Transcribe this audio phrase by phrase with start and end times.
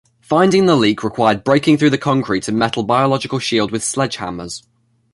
[0.21, 4.63] Finding the leak required breaking through the concrete and metal biological shield with sledgehammers.